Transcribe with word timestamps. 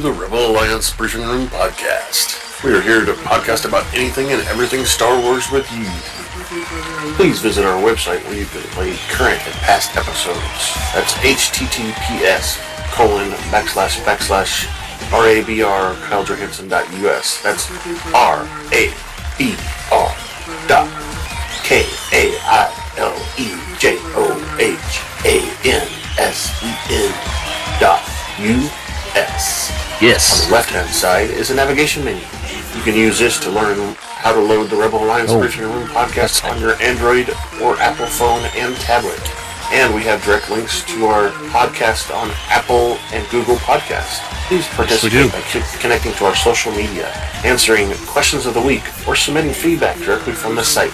the 0.00 0.12
Rebel 0.12 0.46
Alliance 0.50 0.90
Briefing 0.94 1.20
Room 1.22 1.46
podcast. 1.48 2.64
We 2.64 2.72
are 2.72 2.80
here 2.80 3.04
to 3.04 3.12
podcast 3.12 3.68
about 3.68 3.84
anything 3.92 4.32
and 4.32 4.40
everything 4.48 4.86
Star 4.86 5.20
Wars 5.20 5.50
with 5.50 5.70
you. 5.72 5.84
Please 7.16 7.40
visit 7.40 7.66
our 7.66 7.78
website 7.82 8.24
where 8.24 8.38
you 8.38 8.46
can 8.46 8.62
play 8.72 8.96
current 9.10 9.44
and 9.44 9.54
past 9.56 9.94
episodes. 9.98 10.72
That's 10.94 11.12
https 11.20 12.56
colon 12.92 13.30
backslash 13.52 14.00
backslash 14.04 14.64
rabr 15.10 15.94
kailejohansen.us. 16.08 17.42
That's 17.42 17.70
R 18.14 18.48
A 18.72 18.94
B 19.36 19.54
R 19.92 20.16
dot 20.66 20.88
K 21.62 21.84
A 22.12 22.38
I 22.40 22.94
L 22.96 23.16
E 23.36 23.52
J 23.78 23.98
O 24.16 24.56
H 24.58 25.00
A 25.26 25.44
N 25.68 25.88
S 26.18 26.48
E 26.64 26.72
N 26.88 27.80
dot 27.80 28.00
U 28.38 28.70
S. 29.16 29.70
Yes. 30.00 30.44
On 30.44 30.48
the 30.48 30.54
left 30.54 30.70
hand 30.70 30.88
side 30.90 31.30
is 31.30 31.50
a 31.50 31.54
navigation 31.54 32.04
menu. 32.04 32.22
You 32.76 32.82
can 32.82 32.94
use 32.94 33.18
this 33.18 33.38
to 33.40 33.50
learn 33.50 33.94
how 33.98 34.32
to 34.32 34.40
load 34.40 34.70
the 34.70 34.76
Rebel 34.76 35.02
Alliance 35.04 35.30
Oh. 35.32 35.40
Briefing 35.40 35.62
Room 35.64 35.86
podcast 35.88 36.44
on 36.48 36.60
your 36.60 36.80
Android 36.80 37.28
or 37.60 37.76
Apple 37.78 38.06
phone 38.06 38.42
and 38.56 38.74
tablet. 38.76 39.20
And 39.72 39.94
we 39.94 40.02
have 40.02 40.22
direct 40.24 40.50
links 40.50 40.82
to 40.94 41.06
our 41.06 41.30
podcast 41.50 42.14
on 42.14 42.30
Apple 42.48 42.98
and 43.12 43.28
Google 43.30 43.56
Podcasts. 43.56 44.18
Please 44.48 44.66
participate 44.68 45.12
do. 45.12 45.28
by 45.30 45.40
co- 45.42 45.78
connecting 45.78 46.12
to 46.14 46.24
our 46.24 46.34
social 46.34 46.72
media, 46.72 47.06
answering 47.44 47.92
questions 48.06 48.46
of 48.46 48.54
the 48.54 48.60
week, 48.60 48.82
or 49.06 49.14
submitting 49.14 49.52
feedback 49.52 49.96
directly 49.98 50.32
from 50.32 50.56
the 50.56 50.64
site. 50.64 50.92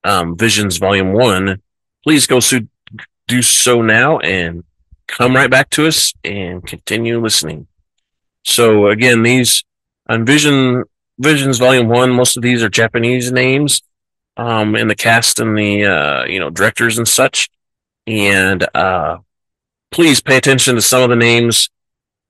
um, 0.04 0.36
Visions 0.36 0.76
Volume 0.76 1.14
One, 1.14 1.62
please 2.04 2.26
go 2.26 2.38
so, 2.38 2.58
do 3.26 3.40
so 3.40 3.80
now 3.80 4.18
and 4.18 4.64
come 5.06 5.34
right 5.34 5.50
back 5.50 5.70
to 5.70 5.86
us 5.86 6.12
and 6.22 6.62
continue 6.66 7.18
listening. 7.18 7.66
So 8.44 8.88
again, 8.88 9.22
these 9.22 9.64
on 10.06 10.26
Vision 10.26 10.84
Visions 11.18 11.56
Volume 11.56 11.88
One, 11.88 12.10
most 12.10 12.36
of 12.36 12.42
these 12.42 12.62
are 12.62 12.68
Japanese 12.68 13.32
names, 13.32 13.80
um, 14.36 14.76
in 14.76 14.88
the 14.88 14.94
cast 14.94 15.40
and 15.40 15.56
the 15.56 15.86
uh, 15.86 16.24
you 16.24 16.38
know 16.38 16.50
directors 16.50 16.98
and 16.98 17.08
such, 17.08 17.48
and 18.10 18.66
uh, 18.74 19.18
please 19.92 20.20
pay 20.20 20.36
attention 20.36 20.74
to 20.74 20.82
some 20.82 21.02
of 21.02 21.10
the 21.10 21.16
names 21.16 21.70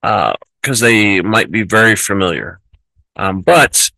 because 0.02 0.80
they 0.80 1.22
might 1.22 1.50
be 1.50 1.62
very 1.62 1.96
familiar. 1.96 2.60
Um, 3.16 3.40
but 3.40 3.90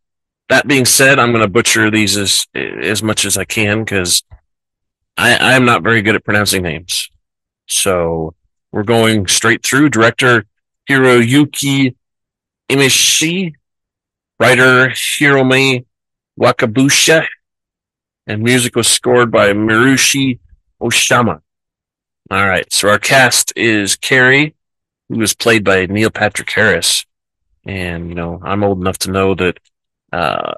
that 0.48 0.66
being 0.66 0.84
said, 0.84 1.18
I'm 1.18 1.32
going 1.32 1.42
to 1.42 1.50
butcher 1.50 1.90
these 1.90 2.16
as 2.16 2.46
as 2.54 3.02
much 3.02 3.24
as 3.24 3.36
I 3.36 3.44
can 3.44 3.84
because 3.84 4.22
I 5.16 5.54
I'm 5.54 5.64
not 5.64 5.82
very 5.82 6.02
good 6.02 6.14
at 6.14 6.24
pronouncing 6.24 6.62
names. 6.62 7.10
So 7.68 8.34
we're 8.70 8.84
going 8.84 9.26
straight 9.26 9.64
through. 9.64 9.90
Director 9.90 10.46
Hiroyuki 10.88 11.94
Imaishi, 12.70 13.54
writer 14.38 14.88
Hiromi 14.88 15.84
Wakabusha, 16.40 17.26
and 18.26 18.42
music 18.42 18.76
was 18.76 18.88
scored 18.88 19.30
by 19.30 19.52
Mirushi 19.52 20.38
Oshama. 20.80 21.41
All 22.32 22.48
right, 22.48 22.64
so 22.72 22.88
our 22.88 22.98
cast 22.98 23.52
is 23.56 23.94
Karre, 23.94 24.54
who 25.10 25.18
was 25.18 25.34
played 25.34 25.64
by 25.64 25.84
Neil 25.84 26.08
Patrick 26.08 26.50
Harris. 26.50 27.04
And, 27.66 28.08
you 28.08 28.14
know, 28.14 28.40
I'm 28.42 28.64
old 28.64 28.80
enough 28.80 28.96
to 29.00 29.10
know 29.10 29.34
that 29.34 29.58
uh, 30.14 30.54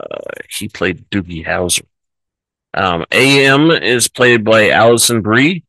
he 0.48 0.68
played 0.68 1.10
Doogie 1.10 1.44
Howser. 1.44 1.82
Um, 2.74 3.04
AM 3.10 3.72
is 3.72 4.06
played 4.06 4.44
by 4.44 4.70
Alison 4.70 5.20
Brie. 5.20 5.64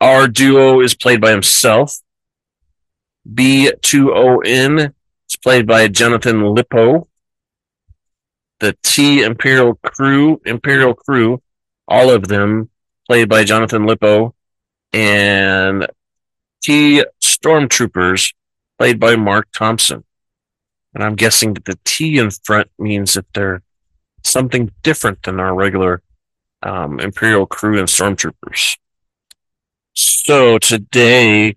R-Duo 0.00 0.80
is 0.80 0.96
played 0.96 1.20
by 1.20 1.30
himself. 1.30 1.96
B2ON 3.32 4.92
is 5.30 5.36
played 5.36 5.68
by 5.68 5.86
Jonathan 5.86 6.40
Lipow. 6.40 7.06
The 8.58 8.76
T 8.82 9.22
Imperial 9.22 9.76
Crew, 9.76 10.40
Imperial 10.44 10.94
Crew, 10.94 11.40
all 11.86 12.10
of 12.10 12.26
them 12.26 12.70
played 13.06 13.28
by 13.28 13.44
Jonathan 13.44 13.86
Lipow. 13.86 14.32
And 14.92 15.86
T 16.62 17.04
Stormtroopers 17.22 18.34
played 18.78 18.98
by 18.98 19.16
Marc 19.16 19.48
Thompson. 19.52 20.04
And 20.94 21.04
I'm 21.04 21.14
guessing 21.14 21.54
that 21.54 21.64
the 21.64 21.78
T 21.84 22.18
in 22.18 22.30
front 22.30 22.70
means 22.78 23.14
that 23.14 23.26
they're 23.34 23.62
something 24.24 24.72
different 24.82 25.22
than 25.22 25.40
our 25.40 25.54
regular 25.54 26.02
um, 26.62 26.98
Imperial 27.00 27.46
crew 27.46 27.78
and 27.78 27.88
stormtroopers. 27.88 28.76
So 29.94 30.58
today 30.58 31.56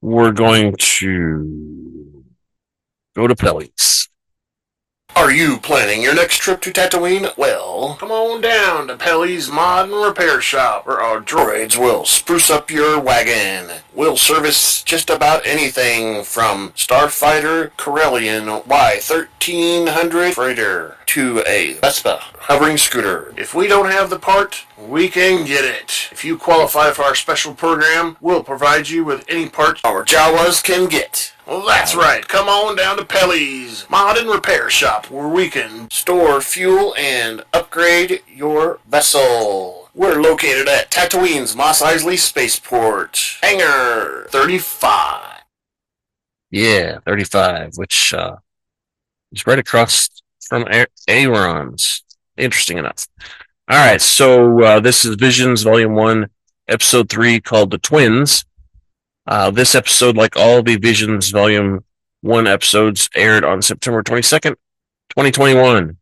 we're 0.00 0.32
going 0.32 0.74
to 0.78 2.24
go 3.14 3.26
to 3.26 3.34
Pelly's. 3.34 4.08
Are 5.16 5.32
you 5.32 5.56
planning 5.56 6.02
your 6.02 6.14
next 6.14 6.42
trip 6.42 6.60
to 6.60 6.70
Tatooine? 6.70 7.34
Well, 7.38 7.96
come 7.98 8.10
on 8.10 8.42
down 8.42 8.88
to 8.88 8.98
Pelly's 8.98 9.50
Mod 9.50 9.88
and 9.88 10.04
Repair 10.04 10.42
Shop, 10.42 10.86
where 10.86 11.00
our 11.00 11.22
droids 11.22 11.78
will 11.78 12.04
spruce 12.04 12.50
up 12.50 12.70
your 12.70 13.00
wagon. 13.00 13.80
We'll 13.94 14.18
service 14.18 14.82
just 14.82 15.08
about 15.08 15.46
anything 15.46 16.22
from 16.22 16.72
Starfighter 16.72 17.70
Corellian 17.78 18.62
Y1300 18.64 20.34
freighter 20.34 20.98
to 21.06 21.42
a 21.46 21.72
Vespa 21.80 22.18
hovering 22.40 22.76
scooter. 22.76 23.32
If 23.38 23.54
we 23.54 23.68
don't 23.68 23.90
have 23.90 24.10
the 24.10 24.18
part, 24.18 24.66
we 24.78 25.08
can 25.08 25.46
get 25.46 25.64
it. 25.64 26.08
If 26.12 26.24
you 26.24 26.36
qualify 26.36 26.90
for 26.90 27.02
our 27.02 27.14
special 27.14 27.54
program, 27.54 28.16
we'll 28.20 28.42
provide 28.42 28.88
you 28.88 29.04
with 29.04 29.24
any 29.28 29.48
parts 29.48 29.80
our 29.84 30.04
Jawas 30.04 30.62
can 30.62 30.88
get. 30.88 31.32
Well, 31.46 31.64
that's 31.64 31.94
right. 31.94 32.26
Come 32.26 32.48
on 32.48 32.76
down 32.76 32.96
to 32.96 33.04
Pelly's 33.04 33.88
Mod 33.88 34.18
and 34.18 34.28
Repair 34.28 34.68
Shop, 34.68 35.10
where 35.10 35.28
we 35.28 35.48
can 35.48 35.90
store 35.90 36.40
fuel 36.40 36.94
and 36.98 37.42
upgrade 37.52 38.22
your 38.28 38.80
vessel. 38.88 39.90
We're 39.94 40.20
located 40.20 40.68
at 40.68 40.90
Tatooine's 40.90 41.56
Mos 41.56 41.80
Eisley 41.80 42.18
Spaceport, 42.18 43.38
Hangar 43.42 44.26
35. 44.30 45.42
Yeah, 46.50 46.98
35, 47.06 47.72
which 47.76 48.12
uh, 48.12 48.36
is 49.32 49.46
right 49.46 49.58
across 49.58 50.10
from 50.40 50.66
Aaron's. 51.08 52.02
Interesting 52.36 52.76
enough. 52.78 53.06
All 53.68 53.76
right, 53.76 54.00
so 54.00 54.62
uh, 54.62 54.78
this 54.78 55.04
is 55.04 55.16
Visions 55.16 55.64
Volume 55.64 55.96
1, 55.96 56.30
Episode 56.68 57.08
3, 57.10 57.40
called 57.40 57.72
The 57.72 57.78
Twins. 57.78 58.44
Uh, 59.26 59.50
this 59.50 59.74
episode, 59.74 60.16
like 60.16 60.36
all 60.36 60.62
the 60.62 60.76
Visions 60.76 61.30
Volume 61.30 61.84
1 62.20 62.46
episodes, 62.46 63.10
aired 63.16 63.42
on 63.42 63.62
September 63.62 64.04
22nd, 64.04 64.54
2021. 65.10 65.96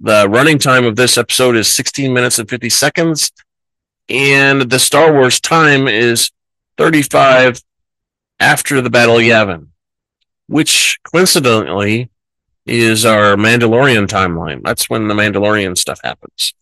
The 0.00 0.28
running 0.28 0.58
time 0.58 0.84
of 0.84 0.96
this 0.96 1.16
episode 1.16 1.56
is 1.56 1.72
16 1.72 2.12
minutes 2.12 2.38
and 2.38 2.50
50 2.50 2.68
seconds, 2.68 3.32
and 4.10 4.70
the 4.70 4.78
Star 4.78 5.10
Wars 5.10 5.40
time 5.40 5.88
is 5.88 6.30
35 6.76 7.62
after 8.40 8.82
the 8.82 8.90
Battle 8.90 9.16
of 9.16 9.22
Yavin, 9.22 9.68
which 10.48 10.98
coincidentally 11.04 12.10
is 12.66 13.06
our 13.06 13.36
Mandalorian 13.36 14.06
timeline. 14.06 14.60
That's 14.62 14.90
when 14.90 15.08
the 15.08 15.14
Mandalorian 15.14 15.78
stuff 15.78 16.00
happens. 16.04 16.52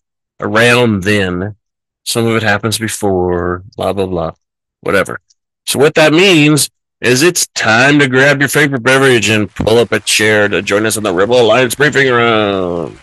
Around 0.40 1.02
then, 1.02 1.56
some 2.04 2.26
of 2.26 2.36
it 2.36 2.42
happens 2.42 2.78
before, 2.78 3.64
blah, 3.76 3.92
blah, 3.92 4.06
blah, 4.06 4.32
whatever. 4.80 5.20
So, 5.66 5.78
what 5.78 5.94
that 5.94 6.12
means 6.12 6.70
is 7.00 7.22
it's 7.22 7.46
time 7.48 7.98
to 7.98 8.08
grab 8.08 8.40
your 8.40 8.48
favorite 8.48 8.82
beverage 8.82 9.28
and 9.28 9.52
pull 9.54 9.78
up 9.78 9.92
a 9.92 10.00
chair 10.00 10.48
to 10.48 10.62
join 10.62 10.86
us 10.86 10.96
on 10.96 11.02
the 11.02 11.12
Rebel 11.12 11.40
Alliance 11.40 11.74
briefing 11.74 12.08
round. 12.08 12.98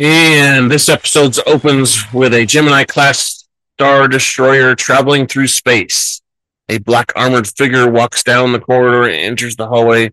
And 0.00 0.70
this 0.70 0.88
episode 0.88 1.36
opens 1.46 2.12
with 2.12 2.32
a 2.32 2.46
Gemini 2.46 2.84
class 2.84 3.48
Star 3.74 4.06
Destroyer 4.06 4.74
traveling 4.74 5.26
through 5.26 5.48
space. 5.48 6.22
A 6.68 6.78
black 6.78 7.12
armored 7.16 7.46
figure 7.46 7.88
walks 7.88 8.22
down 8.22 8.52
the 8.52 8.60
corridor 8.60 9.04
and 9.04 9.14
enters 9.14 9.56
the 9.56 9.66
hallway 9.66 10.12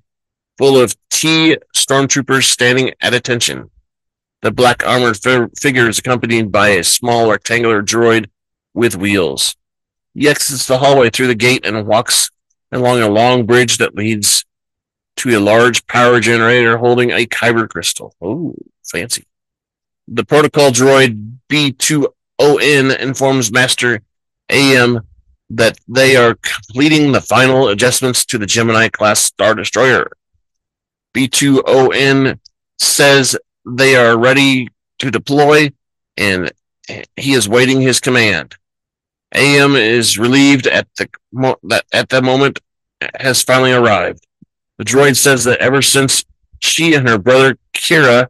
full 0.57 0.79
of 0.79 0.95
T 1.09 1.57
stormtroopers 1.75 2.43
standing 2.43 2.93
at 3.01 3.13
attention. 3.13 3.69
The 4.41 4.51
black 4.51 4.85
armored 4.85 5.17
fi- 5.17 5.47
figure 5.57 5.89
is 5.89 5.99
accompanied 5.99 6.51
by 6.51 6.69
a 6.69 6.83
small 6.83 7.31
rectangular 7.31 7.81
droid 7.81 8.27
with 8.73 8.95
wheels. 8.95 9.55
He 10.13 10.29
exits 10.29 10.67
the 10.67 10.77
hallway 10.77 11.09
through 11.09 11.27
the 11.27 11.35
gate 11.35 11.65
and 11.65 11.87
walks 11.87 12.29
along 12.71 13.01
a 13.01 13.09
long 13.09 13.45
bridge 13.45 13.77
that 13.77 13.95
leads 13.95 14.45
to 15.17 15.37
a 15.37 15.39
large 15.39 15.87
power 15.87 16.19
generator 16.19 16.77
holding 16.77 17.11
a 17.11 17.25
kyber 17.25 17.67
crystal. 17.69 18.15
Oh, 18.21 18.55
fancy. 18.83 19.25
The 20.07 20.25
protocol 20.25 20.71
droid 20.71 21.37
B2ON 21.49 22.97
informs 22.99 23.51
Master 23.51 24.01
AM 24.49 25.01
that 25.49 25.77
they 25.87 26.15
are 26.15 26.35
completing 26.35 27.11
the 27.11 27.21
final 27.21 27.69
adjustments 27.69 28.25
to 28.25 28.37
the 28.37 28.45
Gemini 28.45 28.89
class 28.89 29.21
Star 29.21 29.55
Destroyer. 29.55 30.11
B2ON 31.15 32.39
says 32.77 33.37
they 33.65 33.95
are 33.95 34.17
ready 34.17 34.67
to 34.99 35.09
deploy 35.09 35.71
and 36.17 36.51
he 37.15 37.33
is 37.33 37.47
waiting 37.47 37.81
his 37.81 37.99
command. 37.99 38.55
AM 39.33 39.75
is 39.75 40.17
relieved 40.17 40.67
at 40.67 40.87
the 40.97 41.09
mo- 41.31 41.57
that 41.63 41.85
at 41.93 42.09
that 42.09 42.23
moment 42.23 42.59
has 43.19 43.41
finally 43.41 43.71
arrived. 43.71 44.25
The 44.77 44.85
droid 44.85 45.15
says 45.15 45.45
that 45.45 45.59
ever 45.59 45.81
since 45.81 46.25
she 46.59 46.93
and 46.93 47.07
her 47.07 47.17
brother 47.17 47.57
Kira 47.73 48.27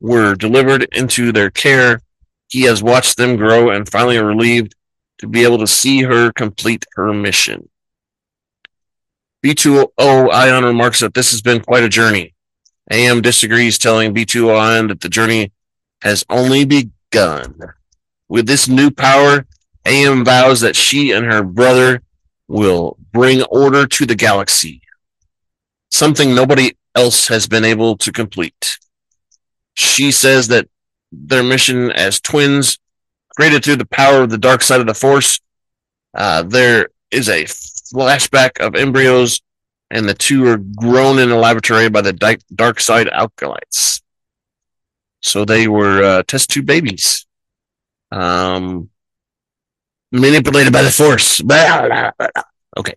were 0.00 0.34
delivered 0.34 0.84
into 0.92 1.32
their 1.32 1.50
care, 1.50 2.00
he 2.48 2.62
has 2.62 2.82
watched 2.82 3.16
them 3.16 3.36
grow 3.36 3.70
and 3.70 3.88
finally 3.88 4.18
relieved 4.18 4.74
to 5.18 5.26
be 5.26 5.42
able 5.42 5.58
to 5.58 5.66
see 5.66 6.02
her 6.02 6.32
complete 6.32 6.84
her 6.94 7.12
mission. 7.12 7.68
B2ON 9.44 10.64
remarks 10.64 11.00
that 11.00 11.12
this 11.12 11.30
has 11.32 11.42
been 11.42 11.60
quite 11.60 11.84
a 11.84 11.88
journey. 11.88 12.34
AM 12.90 13.20
disagrees, 13.20 13.76
telling 13.76 14.14
B2ON 14.14 14.88
that 14.88 15.00
the 15.00 15.08
journey 15.08 15.52
has 16.00 16.24
only 16.30 16.64
begun. 16.64 17.58
With 18.28 18.46
this 18.46 18.68
new 18.68 18.90
power, 18.90 19.46
AM 19.84 20.24
vows 20.24 20.60
that 20.60 20.76
she 20.76 21.10
and 21.10 21.26
her 21.26 21.42
brother 21.42 22.02
will 22.48 22.96
bring 23.12 23.42
order 23.44 23.86
to 23.86 24.06
the 24.06 24.14
galaxy, 24.14 24.80
something 25.90 26.34
nobody 26.34 26.72
else 26.94 27.28
has 27.28 27.46
been 27.46 27.64
able 27.64 27.98
to 27.98 28.12
complete. 28.12 28.78
She 29.74 30.10
says 30.10 30.48
that 30.48 30.68
their 31.12 31.42
mission 31.42 31.90
as 31.90 32.20
twins, 32.20 32.78
created 33.36 33.62
through 33.62 33.76
the 33.76 33.86
power 33.86 34.22
of 34.22 34.30
the 34.30 34.38
dark 34.38 34.62
side 34.62 34.80
of 34.80 34.86
the 34.86 34.94
Force, 34.94 35.40
uh, 36.14 36.44
there 36.44 36.88
is 37.10 37.28
a 37.28 37.46
flashback 37.92 38.60
of 38.60 38.74
embryos, 38.74 39.40
and 39.90 40.08
the 40.08 40.14
two 40.14 40.46
are 40.46 40.56
grown 40.56 41.18
in 41.18 41.30
a 41.30 41.36
laboratory 41.36 41.88
by 41.88 42.00
the 42.00 42.38
dark 42.54 42.80
side 42.80 43.08
acolytes. 43.08 44.02
So 45.20 45.44
they 45.44 45.68
were 45.68 46.02
uh, 46.02 46.22
test 46.24 46.50
tube 46.50 46.66
babies, 46.66 47.26
um, 48.10 48.90
manipulated 50.12 50.72
by 50.72 50.82
the 50.82 50.90
Force. 50.90 51.40
Okay. 52.76 52.94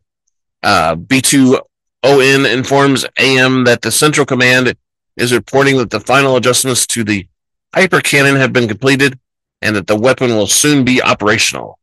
Uh, 0.63 0.95
B2ON 0.95 2.51
informs 2.51 3.05
AM 3.17 3.63
that 3.65 3.81
the 3.81 3.91
Central 3.91 4.25
Command 4.25 4.75
is 5.15 5.33
reporting 5.33 5.77
that 5.77 5.89
the 5.89 5.99
final 5.99 6.35
adjustments 6.35 6.85
to 6.87 7.03
the 7.03 7.27
hyper 7.73 8.01
cannon 8.01 8.35
have 8.35 8.53
been 8.53 8.67
completed 8.67 9.19
and 9.61 9.75
that 9.75 9.87
the 9.87 9.95
weapon 9.95 10.29
will 10.31 10.47
soon 10.47 10.83
be 10.83 11.01
operational. 11.01 11.79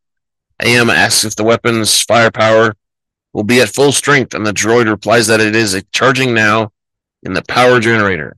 AM 0.63 0.91
asks 0.91 1.25
if 1.25 1.37
the 1.37 1.45
weapon's 1.45 2.03
firepower 2.03 2.77
will 3.35 3.43
be 3.43 3.61
at 3.61 3.69
full 3.69 3.93
strength, 3.93 4.33
and 4.33 4.47
the 4.47 4.53
droid 4.53 4.89
replies 4.89 5.27
that 5.27 5.41
it 5.41 5.55
is 5.55 5.83
charging 5.93 6.33
now 6.33 6.73
in 7.25 7.35
the 7.35 7.43
power 7.43 7.81
generator. 7.81 8.37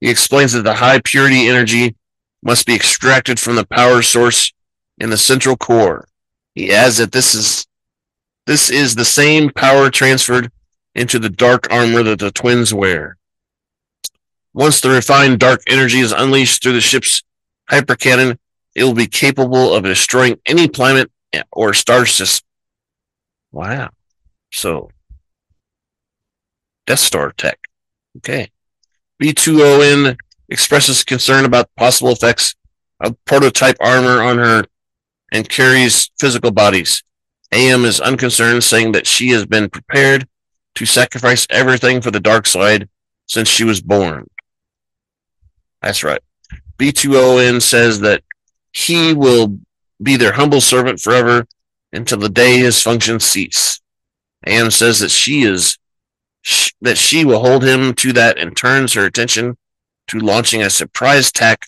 He 0.00 0.10
explains 0.10 0.52
that 0.52 0.62
the 0.62 0.74
high 0.74 1.00
purity 1.00 1.48
energy 1.48 1.96
must 2.42 2.66
be 2.66 2.74
extracted 2.74 3.40
from 3.40 3.56
the 3.56 3.66
power 3.66 4.02
source 4.02 4.52
in 4.98 5.10
the 5.10 5.16
central 5.16 5.56
core. 5.56 6.06
He 6.54 6.72
adds 6.72 6.98
that 6.98 7.12
this 7.12 7.34
is 7.34 7.66
this 8.46 8.70
is 8.70 8.94
the 8.94 9.04
same 9.04 9.50
power 9.50 9.88
transferred 9.88 10.50
into 10.94 11.18
the 11.18 11.30
dark 11.30 11.72
armor 11.72 12.02
that 12.02 12.18
the 12.18 12.32
twins 12.32 12.74
wear. 12.74 13.16
Once 14.52 14.80
the 14.80 14.90
refined 14.90 15.38
dark 15.38 15.62
energy 15.68 16.00
is 16.00 16.12
unleashed 16.12 16.62
through 16.62 16.72
the 16.72 16.80
ship's 16.80 17.22
hypercannon, 17.70 18.36
it 18.74 18.84
will 18.84 18.92
be 18.92 19.06
capable 19.06 19.72
of 19.72 19.84
destroying 19.84 20.38
any 20.44 20.68
planet 20.68 21.10
or 21.52 21.72
star 21.72 22.04
system. 22.04 22.46
Wow. 23.52 23.90
So, 24.50 24.90
Death 26.86 26.98
Star 26.98 27.32
tech. 27.32 27.58
Okay. 28.18 28.50
B2ON 29.22 30.16
expresses 30.48 31.04
concern 31.04 31.44
about 31.44 31.70
possible 31.76 32.10
effects 32.10 32.54
of 33.00 33.16
prototype 33.24 33.76
armor 33.80 34.22
on 34.22 34.38
her 34.38 34.64
and 35.32 35.48
Karre's 35.48 36.10
physical 36.18 36.50
bodies. 36.50 37.02
AM 37.52 37.84
is 37.84 38.00
unconcerned, 38.00 38.64
saying 38.64 38.92
that 38.92 39.06
she 39.06 39.28
has 39.30 39.46
been 39.46 39.68
prepared 39.68 40.26
to 40.74 40.86
sacrifice 40.86 41.46
everything 41.50 42.00
for 42.00 42.10
the 42.10 42.20
dark 42.20 42.46
side 42.46 42.88
since 43.26 43.48
she 43.48 43.64
was 43.64 43.80
born. 43.80 44.26
That's 45.82 46.02
right. 46.02 46.20
B2ON 46.78 47.60
says 47.60 48.00
that 48.00 48.22
he 48.72 49.12
will 49.12 49.58
be 50.02 50.16
their 50.16 50.32
humble 50.32 50.60
servant 50.60 51.00
forever 51.00 51.46
until 51.92 52.18
the 52.18 52.28
day 52.28 52.58
his 52.58 52.80
functions 52.80 53.24
cease. 53.24 53.80
AM 54.46 54.70
says 54.70 55.00
that 55.00 55.10
she 55.10 55.42
is 55.42 55.78
that 56.80 56.98
she 56.98 57.24
will 57.24 57.40
hold 57.40 57.62
him 57.62 57.94
to 57.94 58.12
that 58.12 58.36
and 58.36 58.56
turns 58.56 58.94
her 58.94 59.04
attention 59.04 59.56
to 60.08 60.18
launching 60.18 60.62
a 60.62 60.70
surprise 60.70 61.28
attack 61.28 61.66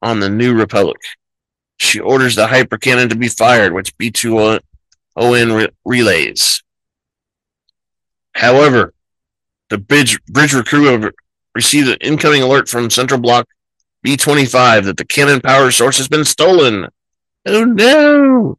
on 0.00 0.20
the 0.20 0.30
New 0.30 0.54
Republic. 0.54 0.96
She 1.78 2.00
orders 2.00 2.34
the 2.34 2.46
hypercannon 2.46 3.10
to 3.10 3.16
be 3.16 3.28
fired, 3.28 3.74
which 3.74 3.96
B2ON 3.98 4.60
re- 5.16 5.68
relays. 5.84 6.62
However, 8.34 8.94
the 9.68 9.78
bridge, 9.78 10.22
bridge 10.24 10.54
crew 10.64 11.10
received 11.54 11.88
an 11.88 11.98
incoming 12.00 12.42
alert 12.42 12.68
from 12.68 12.90
Central 12.90 13.20
Block 13.20 13.46
B25 14.04 14.84
that 14.84 14.96
the 14.96 15.04
cannon 15.04 15.40
power 15.40 15.70
source 15.70 15.98
has 15.98 16.08
been 16.08 16.24
stolen. 16.24 16.88
Oh 17.46 17.64
no! 17.64 18.58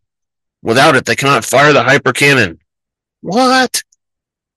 Without 0.63 0.95
it, 0.95 1.05
they 1.05 1.15
cannot 1.15 1.45
fire 1.45 1.73
the 1.73 1.83
hyper 1.83 2.13
cannon. 2.13 2.59
What? 3.21 3.83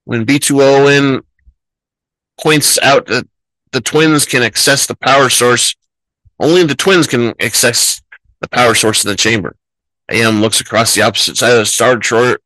When 0.04 0.26
B2ON 0.26 1.23
points 2.40 2.78
out 2.80 3.06
that 3.06 3.26
the 3.73 3.80
twins 3.80 4.26
can 4.26 4.42
access 4.42 4.87
the 4.87 4.96
power 4.96 5.30
source, 5.30 5.75
only 6.38 6.64
the 6.64 6.75
twins 6.75 7.06
can 7.06 7.34
access 7.40 8.02
the 8.40 8.49
power 8.49 8.75
source 8.75 9.04
in 9.04 9.11
the 9.11 9.16
chamber. 9.16 9.56
AM 10.11 10.40
looks 10.40 10.61
across 10.61 10.94
the 10.94 11.02
opposite 11.02 11.37
side 11.37 11.52
of 11.52 11.58
the 11.58 11.66
Star 11.66 11.96
Destroyer, 11.96 12.38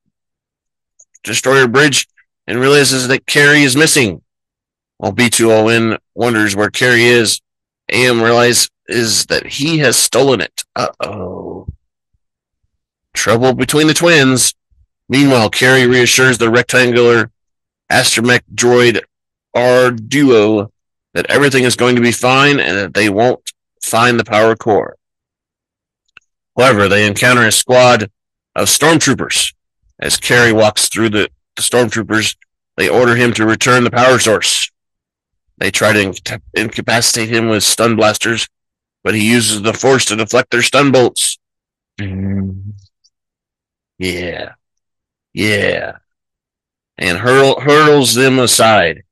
Destroyer 1.24 1.66
bridge 1.66 2.06
and 2.46 2.60
realizes 2.60 3.08
that 3.08 3.26
Karre 3.26 3.62
is 3.62 3.76
missing. 3.76 4.22
While 4.98 5.12
B2ON 5.12 5.98
wonders 6.14 6.56
where 6.56 6.70
Karre 6.70 7.00
is, 7.00 7.40
AM 7.90 8.22
realizes 8.22 8.70
that 9.26 9.46
he 9.46 9.78
has 9.78 9.96
stolen 9.96 10.40
it. 10.40 10.64
Uh 10.76 10.88
oh. 11.00 11.66
Trouble 13.18 13.52
between 13.52 13.88
the 13.88 13.94
twins. 13.94 14.54
Meanwhile, 15.08 15.50
Karre 15.50 15.90
reassures 15.90 16.38
the 16.38 16.48
rectangular 16.50 17.32
astromech 17.90 18.42
droid 18.54 19.00
R 19.52 19.90
Duo 19.90 20.70
that 21.14 21.26
everything 21.28 21.64
is 21.64 21.74
going 21.74 21.96
to 21.96 22.00
be 22.00 22.12
fine 22.12 22.60
and 22.60 22.76
that 22.76 22.94
they 22.94 23.08
won't 23.08 23.40
find 23.82 24.20
the 24.20 24.24
power 24.24 24.54
core. 24.54 24.96
However, 26.56 26.86
they 26.86 27.08
encounter 27.08 27.44
a 27.44 27.50
squad 27.50 28.08
of 28.54 28.68
stormtroopers. 28.68 29.52
As 29.98 30.16
Karre 30.16 30.54
walks 30.54 30.88
through 30.88 31.10
the, 31.10 31.28
the 31.56 31.62
stormtroopers, 31.62 32.36
they 32.76 32.88
order 32.88 33.16
him 33.16 33.32
to 33.32 33.44
return 33.44 33.82
the 33.82 33.90
power 33.90 34.20
source. 34.20 34.70
They 35.56 35.72
try 35.72 35.92
to 35.92 36.00
inca- 36.00 36.40
incapacitate 36.54 37.30
him 37.30 37.48
with 37.48 37.64
stun 37.64 37.96
blasters, 37.96 38.46
but 39.02 39.16
he 39.16 39.28
uses 39.28 39.62
the 39.62 39.74
force 39.74 40.04
to 40.04 40.14
deflect 40.14 40.52
their 40.52 40.62
stun 40.62 40.92
bolts. 40.92 41.36
Mm. 42.00 42.74
Yeah. 43.98 44.52
Yeah. 45.32 45.98
And 46.96 47.18
hurl, 47.18 47.60
hurls 47.60 48.14
them 48.14 48.38
aside. 48.38 49.02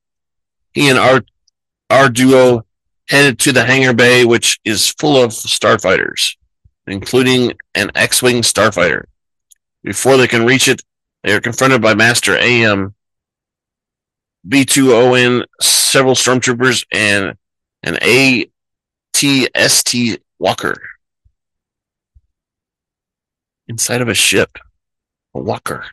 He 0.72 0.88
and 0.88 0.98
our, 0.98 1.22
R-Duo 1.88 2.66
headed 3.08 3.38
to 3.40 3.52
the 3.52 3.64
hangar 3.64 3.92
bay, 3.92 4.24
which 4.24 4.58
is 4.64 4.90
full 4.90 5.22
of 5.22 5.30
starfighters, 5.30 6.36
including 6.86 7.52
an 7.74 7.90
X-Wing 7.94 8.42
starfighter. 8.42 9.04
Before 9.84 10.16
they 10.16 10.26
can 10.26 10.44
reach 10.44 10.66
it, 10.66 10.82
they 11.22 11.32
are 11.32 11.40
confronted 11.40 11.80
by 11.80 11.94
Master 11.94 12.36
AM, 12.36 12.94
B2ON, 14.48 15.44
several 15.60 16.14
stormtroopers, 16.14 16.84
and 16.92 17.36
an 17.82 17.94
ATST 19.14 20.18
walker. 20.38 20.74
Inside 23.68 24.00
of 24.00 24.08
a 24.08 24.14
ship. 24.14 24.58
Walker. 25.42 25.84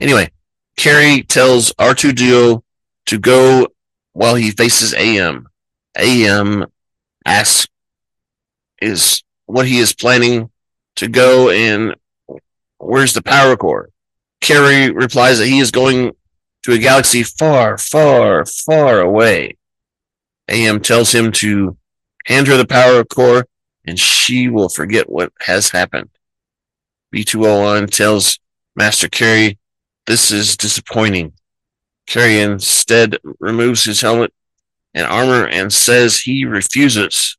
Anyway, 0.00 0.30
Karre 0.76 1.26
tells 1.26 1.72
R2 1.74 2.14
Duo 2.14 2.64
to 3.06 3.18
go 3.18 3.68
while 4.12 4.34
he 4.34 4.50
faces 4.50 4.94
AM. 4.94 5.46
AM 5.96 6.66
asks 7.24 7.66
is 8.80 9.22
what 9.46 9.66
he 9.66 9.78
is 9.78 9.92
planning 9.92 10.50
to 10.96 11.08
go 11.08 11.50
and 11.50 11.94
where's 12.78 13.12
the 13.12 13.22
power 13.22 13.56
core? 13.56 13.90
Karre 14.40 14.94
replies 14.94 15.38
that 15.38 15.46
he 15.46 15.58
is 15.58 15.70
going 15.70 16.12
to 16.62 16.72
a 16.72 16.78
galaxy 16.78 17.22
far, 17.22 17.78
far, 17.78 18.44
far 18.46 19.00
away. 19.00 19.56
AM 20.48 20.80
tells 20.80 21.14
him 21.14 21.30
to 21.32 21.76
hand 22.26 22.46
her 22.46 22.56
the 22.56 22.66
power 22.66 23.04
core 23.04 23.46
and 23.84 23.98
she 23.98 24.48
will 24.48 24.68
forget 24.68 25.08
what 25.08 25.32
has 25.40 25.70
happened. 25.70 26.10
B2ON 27.14 27.90
tells 27.90 28.38
Master 28.76 29.08
Karre 29.08 29.56
this 30.06 30.32
is 30.32 30.56
disappointing. 30.56 31.32
Karre 32.08 32.42
instead 32.42 33.18
removes 33.38 33.84
his 33.84 34.00
helmet 34.00 34.32
and 34.92 35.06
armor 35.06 35.46
and 35.46 35.72
says 35.72 36.18
he 36.18 36.44
refuses. 36.44 37.36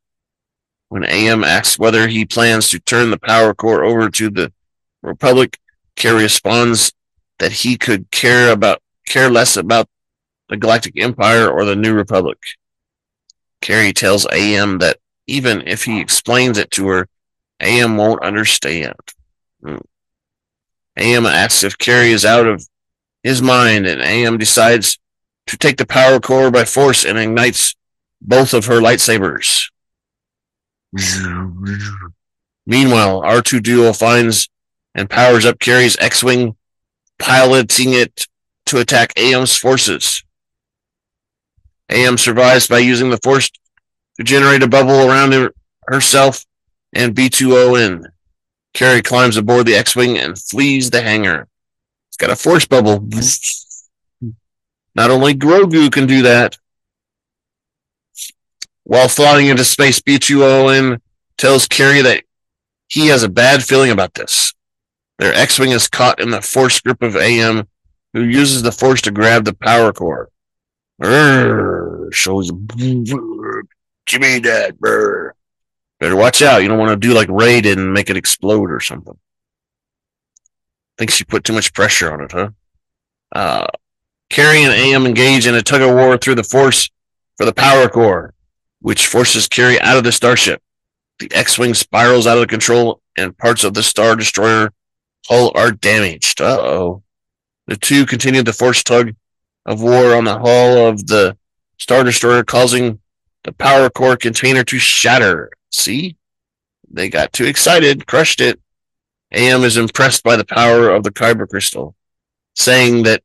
When 0.88 1.03
AM 1.03 1.43
asks 1.43 1.77
whether 1.77 2.07
he 2.07 2.25
plans 2.25 2.69
to 2.69 2.79
turn 2.79 3.11
the 3.11 3.19
power 3.19 3.53
core 3.53 3.83
over 3.83 4.09
to 4.09 4.29
the 4.29 4.53
Republic, 5.01 5.57
Karre 5.97 6.21
responds 6.21 6.93
that 7.39 7.51
he 7.51 7.77
could 7.77 8.09
care 8.11 8.51
about 8.51 8.81
care 9.05 9.29
less 9.29 9.57
about 9.57 9.89
the 10.47 10.57
Galactic 10.57 10.93
Empire 10.97 11.50
or 11.50 11.65
the 11.65 11.75
New 11.75 11.93
Republic. 11.93 12.38
Karre 13.61 13.93
tells 13.93 14.25
AM 14.31 14.77
that 14.79 14.97
even 15.27 15.67
if 15.67 15.83
he 15.83 16.00
explains 16.00 16.57
it 16.57 16.71
to 16.71 16.88
her, 16.88 17.07
AM 17.59 17.97
won't 17.97 18.23
understand. 18.23 18.95
Hmm. 19.61 19.77
AM 20.98 21.25
asks 21.25 21.63
if 21.63 21.77
Karre 21.77 22.12
is 22.12 22.25
out 22.25 22.45
of 22.45 22.67
his 23.24 23.41
mind, 23.41 23.88
and 23.88 24.01
AM 24.01 24.38
decides 24.38 25.00
to 25.48 25.57
take 25.57 25.77
the 25.77 25.86
power 25.86 26.19
core 26.19 26.51
by 26.51 26.65
force 26.65 27.05
and 27.05 27.17
ignites 27.17 27.75
both 28.21 28.53
of 28.53 28.65
her 28.65 28.79
lightsabers. 28.79 29.69
Meanwhile, 32.65 33.21
R2 33.21 33.63
Duo 33.63 33.93
finds 33.93 34.50
and 34.93 35.10
powers 35.10 35.45
up 35.45 35.60
Karre's 35.60 35.98
X-Wing, 36.00 36.55
piloting 37.17 37.93
it 37.93 38.27
to 38.65 38.79
attack 38.79 39.17
AM's 39.17 39.55
forces. 39.55 40.24
AM 41.89 42.17
survives 42.17 42.67
by 42.67 42.79
using 42.79 43.10
the 43.10 43.17
force 43.17 43.50
to 44.17 44.24
generate 44.24 44.63
a 44.63 44.67
bubble 44.67 45.10
around 45.10 45.33
her, 45.33 45.53
herself 45.88 46.45
and 46.93 47.15
B2ON. 47.15 48.05
Karre 48.74 49.04
climbs 49.04 49.38
aboard 49.38 49.66
the 49.66 49.75
X-Wing 49.75 50.18
and 50.18 50.38
flees 50.38 50.90
the 50.90 51.01
hangar. 51.01 51.48
It's 52.10 52.18
got 52.18 52.30
a 52.30 52.36
force 52.36 52.66
bubble. 52.66 53.08
Not 54.96 55.12
only 55.12 55.34
Grogu 55.34 55.92
can 55.92 56.08
do 56.08 56.22
that. 56.24 56.58
While 58.84 59.08
flying 59.08 59.48
into 59.48 59.63
space, 59.63 60.00
B2ON 60.01 61.00
tells 61.38 61.68
Karre 61.68 62.04
that 62.04 62.24
he 62.88 63.08
has 63.08 63.24
a 63.24 63.30
bad 63.30 63.63
feeling 63.63 63.92
about 63.92 64.13
this. 64.13 64.54
Their 65.20 65.34
X-Wing 65.34 65.72
is 65.72 65.88
caught 65.88 66.20
in 66.20 66.32
the 66.32 66.42
force 66.42 66.80
grip 66.82 67.01
of 67.01 67.16
AM, 67.16 67.68
who 68.13 68.24
uses 68.24 68.63
the 68.63 68.72
force 68.72 69.01
to 69.04 69.12
grab 69.12 69.46
the 69.46 69.54
power 69.54 69.94
core. 69.94 70.30
Brrr, 71.01 72.13
shows 72.13 72.51
give 72.51 74.22
me 74.22 74.40
that, 74.40 74.78
brr. 74.80 75.34
Better 76.01 76.15
watch 76.15 76.41
out. 76.41 76.63
You 76.63 76.67
don't 76.67 76.79
want 76.79 76.89
to 76.89 77.08
do 77.08 77.13
like 77.13 77.29
Raiden 77.29 77.74
and 77.74 77.93
make 77.93 78.10
it 78.10 78.17
explode 78.17 78.72
or 78.72 78.79
something. 78.79 79.17
Think 80.98 81.12
she 81.12 81.24
put 81.24 81.43
too 81.43 81.53
much 81.53 81.74
pressure 81.74 82.12
on 82.12 82.22
it, 82.22 82.31
huh? 82.31 82.50
Uh, 83.31 83.67
Karre 84.31 84.65
and 84.65 84.74
AM 84.74 85.05
engage 85.05 85.46
in 85.46 85.53
a 85.53 85.62
tug 85.62 85.84
of 85.84 85.91
war 85.91 86.17
through 86.17 86.36
the 86.36 86.43
force 86.43 86.89
for 87.38 87.46
the 87.46 87.53
power 87.53 87.88
core, 87.88 88.34
which 88.81 89.05
forces 89.05 89.48
Karre 89.48 89.79
out 89.79 89.96
of 89.96 90.03
the 90.03 90.12
starship. 90.12 90.63
The 91.20 91.31
X-wing 91.36 91.75
spirals 91.75 92.25
out 92.25 92.39
of 92.39 92.48
control, 92.48 93.00
and 93.15 93.38
parts 93.38 93.63
of 93.63 93.75
the 93.75 93.84
Star 93.84 94.15
Destroyer 94.15 94.74
hull 95.27 95.51
are 95.53 95.72
damaged. 95.72 96.41
Uh 96.41 96.58
oh. 96.60 97.03
The 97.67 97.77
two 97.77 98.08
continue 98.08 98.41
the 98.41 98.53
force 98.53 98.81
tug 98.81 99.13
of 99.67 99.84
war 99.84 100.15
on 100.15 100.24
the 100.24 100.39
hull 100.39 100.88
of 100.88 101.05
the 101.05 101.38
Star 101.77 102.03
Destroyer, 102.03 102.43
causing 102.43 103.00
the 103.43 103.51
power 103.51 103.91
core 103.91 104.17
container 104.17 104.63
to 104.63 104.79
shatter. 104.79 105.51
See? 105.72 106.18
They 106.90 107.10
got 107.10 107.34
too 107.34 107.46
excited, 107.46 108.06
crushed 108.06 108.42
it. 108.42 108.60
AM 109.32 109.63
is 109.63 109.78
impressed 109.78 110.24
by 110.24 110.36
the 110.36 110.46
power 110.46 110.90
of 110.90 111.04
the 111.04 111.12
Kyber 111.12 111.48
crystal, 111.48 111.96
saying 112.56 113.04
that 113.04 113.24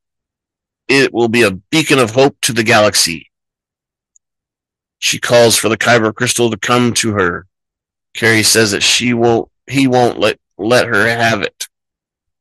it 0.89 1.13
will 1.13 1.29
be 1.29 1.43
a 1.43 1.51
beacon 1.51 1.99
of 1.99 2.13
hope 2.13 2.37
to 2.43 2.53
the 2.53 2.63
galaxy. 2.63 3.31
She 4.99 5.19
calls 5.19 5.57
for 5.57 5.69
the 5.69 5.77
Kyber 5.77 6.15
crystal 6.15 6.51
to 6.51 6.57
come 6.57 6.95
to 6.95 7.13
her. 7.13 7.47
Karre 8.17 8.45
says 8.45 8.71
that 8.71 8.83
she 8.83 9.13
won't, 9.13 9.51
he 9.67 9.89
won't 9.89 10.19
let, 10.19 10.39
let 10.57 10.87
her 10.87 11.09
have 11.09 11.43
it, 11.43 11.67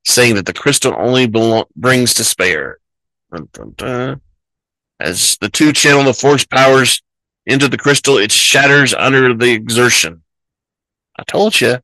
saying 0.06 0.36
that 0.36 0.46
the 0.46 0.54
crystal 0.54 0.94
only 0.96 1.28
brings 1.76 2.14
despair. 2.14 2.78
Dun, 3.34 3.50
dun, 3.52 3.74
dun. 3.76 4.22
As 5.00 5.38
the 5.42 5.50
two 5.50 5.74
channel 5.74 6.04
the 6.04 6.14
force 6.14 6.46
powers 6.46 7.02
into 7.46 7.68
the 7.68 7.78
crystal, 7.78 8.18
it 8.18 8.32
shatters 8.32 8.94
under 8.94 9.34
the 9.34 9.52
exertion. 9.52 10.24
I 11.18 11.24
told 11.24 11.60
you. 11.62 11.80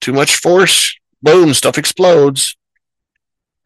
Too 0.00 0.12
much 0.12 0.36
force. 0.36 0.94
Boom, 1.22 1.54
stuff 1.54 1.78
explodes. 1.78 2.56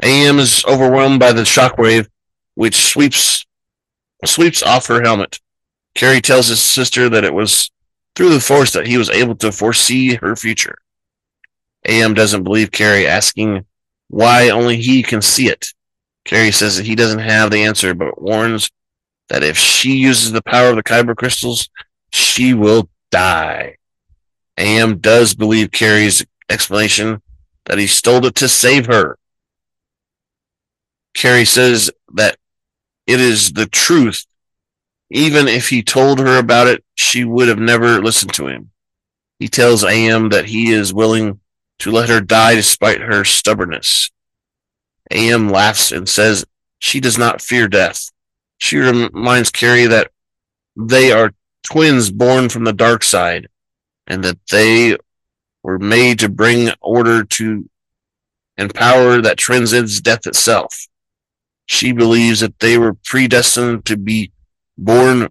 AM 0.02 0.38
is 0.38 0.64
overwhelmed 0.64 1.20
by 1.20 1.32
the 1.32 1.42
shockwave, 1.42 2.08
which 2.54 2.76
sweeps 2.76 3.44
sweeps 4.24 4.62
off 4.62 4.86
her 4.86 5.02
helmet. 5.02 5.40
Karre 5.94 6.22
tells 6.22 6.48
his 6.48 6.60
sister 6.60 7.08
that 7.08 7.24
it 7.24 7.34
was 7.34 7.70
through 8.14 8.30
the 8.30 8.40
force 8.40 8.72
that 8.72 8.86
he 8.86 8.98
was 8.98 9.10
able 9.10 9.34
to 9.36 9.52
foresee 9.52 10.14
her 10.16 10.36
future. 10.36 10.78
AM 11.86 12.14
doesn't 12.14 12.44
believe 12.44 12.70
Karre, 12.70 13.06
asking 13.06 13.64
why 14.08 14.50
only 14.50 14.76
he 14.76 15.02
can 15.02 15.22
see 15.22 15.48
it. 15.48 15.68
Karre 16.24 16.52
says 16.52 16.76
that 16.76 16.86
he 16.86 16.94
doesn't 16.94 17.20
have 17.20 17.50
the 17.50 17.64
answer, 17.64 17.94
but 17.94 18.20
warns 18.20 18.70
that 19.30 19.42
if 19.44 19.56
she 19.56 19.92
uses 19.92 20.32
the 20.32 20.42
power 20.42 20.70
of 20.70 20.76
the 20.76 20.82
Kyber 20.82 21.16
crystals, 21.16 21.70
she 22.12 22.52
will 22.52 22.90
die. 23.10 23.76
AM 24.58 24.98
does 24.98 25.34
believe 25.34 25.70
Karre's 25.70 26.26
explanation 26.50 27.22
that 27.64 27.78
he 27.78 27.86
stole 27.86 28.26
it 28.26 28.34
to 28.34 28.48
save 28.48 28.86
her. 28.86 29.16
Karre 31.16 31.46
says 31.46 31.90
that 32.14 32.36
it 33.06 33.20
is 33.20 33.52
the 33.52 33.66
truth. 33.66 34.26
Even 35.10 35.48
if 35.48 35.68
he 35.68 35.82
told 35.82 36.18
her 36.18 36.38
about 36.38 36.66
it, 36.66 36.84
she 36.94 37.24
would 37.24 37.48
have 37.48 37.58
never 37.58 38.02
listened 38.02 38.34
to 38.34 38.48
him. 38.48 38.70
He 39.38 39.48
tells 39.48 39.84
AM 39.84 40.28
that 40.28 40.46
he 40.46 40.72
is 40.72 40.92
willing 40.92 41.40
to 41.78 41.90
let 41.90 42.08
her 42.08 42.20
die 42.20 42.56
despite 42.56 43.00
her 43.00 43.24
stubbornness. 43.24 44.10
AM 45.10 45.48
laughs 45.48 45.92
and 45.92 46.08
says 46.08 46.44
she 46.78 47.00
does 47.00 47.18
not 47.18 47.40
fear 47.40 47.66
death. 47.66 48.10
She 48.60 48.76
reminds 48.76 49.50
Karre 49.50 49.88
that 49.88 50.10
they 50.76 51.12
are 51.12 51.34
twins 51.64 52.10
born 52.10 52.48
from 52.48 52.64
the 52.64 52.72
dark 52.72 53.02
side 53.02 53.48
and 54.06 54.22
that 54.24 54.38
they 54.50 54.96
were 55.62 55.78
made 55.78 56.18
to 56.20 56.28
bring 56.28 56.70
order 56.80 57.24
to 57.24 57.68
and 58.56 58.74
power 58.74 59.22
that 59.22 59.38
transcends 59.38 60.00
death 60.00 60.26
itself. 60.26 60.86
She 61.66 61.92
believes 61.92 62.40
that 62.40 62.58
they 62.58 62.76
were 62.76 62.94
predestined 62.94 63.86
to 63.86 63.96
be 63.96 64.32
born 64.76 65.30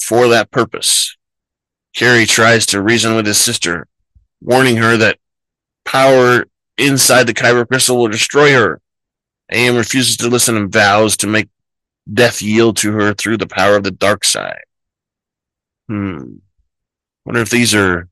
for 0.00 0.28
that 0.28 0.50
purpose. 0.50 1.16
Karre 1.96 2.26
tries 2.26 2.66
to 2.66 2.80
reason 2.80 3.16
with 3.16 3.26
his 3.26 3.38
sister, 3.38 3.88
warning 4.40 4.76
her 4.76 4.96
that 4.96 5.18
power 5.84 6.46
inside 6.78 7.26
the 7.26 7.34
kyber 7.34 7.66
crystal 7.66 7.98
will 7.98 8.08
destroy 8.08 8.52
her. 8.52 8.80
AM 9.50 9.76
refuses 9.76 10.16
to 10.18 10.28
listen 10.28 10.56
and 10.56 10.72
vows 10.72 11.16
to 11.18 11.26
make 11.26 11.48
death 12.12 12.42
yield 12.42 12.76
to 12.78 12.92
her 12.92 13.14
through 13.14 13.38
the 13.38 13.46
power 13.46 13.76
of 13.76 13.84
the 13.84 13.90
dark 13.90 14.24
side. 14.24 14.64
Hmm. 15.88 16.36
Wonder 17.24 17.40
if 17.40 17.50
these 17.50 17.74
are 17.74 18.08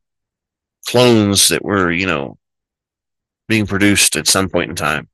clones 0.87 1.49
that 1.49 1.65
were, 1.65 1.91
you 1.91 2.07
know, 2.07 2.39
being 3.49 3.67
produced 3.67 4.17
at 4.17 4.29
some 4.29 4.49
point 4.49 4.71
in 4.71 4.77
time. 4.77 5.09